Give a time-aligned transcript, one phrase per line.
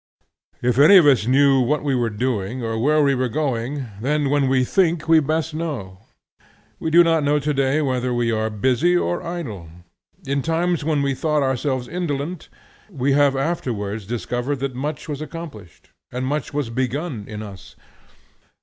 [0.63, 4.31] If any of us knew what we were doing, or where we are going, then
[4.31, 5.99] when we think we best know!
[6.79, 9.69] We do not know to day whether we are busy or idle.
[10.25, 12.49] In times when we thought ourselves indolent,
[12.89, 17.75] we have afterwards discovered that much was accomplished, and much was begun in us.